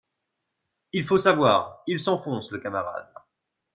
Il 0.93 1.03
faut 1.03 1.19
savoir, 1.19 1.83
Il 1.85 1.99
s’enfonce, 1.99 2.49
le 2.49 2.57
camarade 2.57 3.13